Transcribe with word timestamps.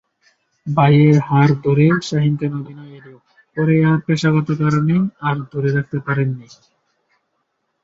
ভাইয়ের 0.67 1.17
হার 1.27 1.49
ধরে 1.63 1.85
শাহীন 2.01 2.33
খান 2.39 2.53
অভিনয়ে 2.59 2.95
এলেও 2.99 3.17
পরে 3.57 3.75
আর 3.89 3.99
পেশাগত 4.07 4.47
কারণে 4.61 4.95
আর 5.27 5.37
ধরে 5.51 5.69
রাখতে 5.71 5.97
পারেননি। 6.05 6.47